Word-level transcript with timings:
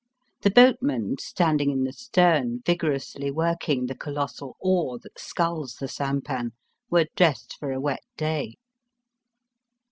The 0.41 0.49
boatmen, 0.49 1.17
standing 1.19 1.69
in 1.69 1.83
the 1.83 1.93
stem 1.93 2.63
vigorously 2.65 3.29
working 3.29 3.85
the 3.85 3.93
colossal 3.93 4.57
oar 4.59 4.97
that 4.97 5.19
sculls 5.19 5.75
the 5.75 5.87
sampan, 5.87 6.53
were 6.89 7.05
dressed 7.15 7.55
for 7.59 7.71
a 7.71 7.79
wet 7.79 8.01
day. 8.17 8.55